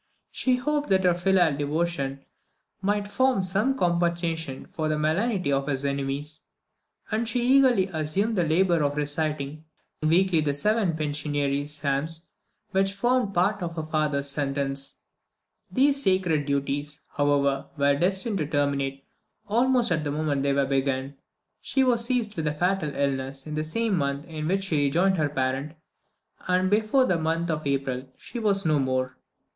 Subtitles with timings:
[0.31, 2.25] She hoped that her filial devotion
[2.81, 6.41] might form some compensation for the malignity of his enemies,
[7.11, 9.63] and she eagerly assumed the labour of reciting
[10.01, 12.27] weekly the seven penitentiary psalms
[12.71, 15.01] which formed part of her father's sentence.
[15.71, 19.05] These sacred duties, however, were destined to terminate
[19.47, 21.13] almost at the moment they were begun.
[21.61, 25.17] She was seized with a fatal illness in the same month in which she rejoined
[25.19, 25.73] her parent,
[26.47, 29.15] and before the month of April she was no more.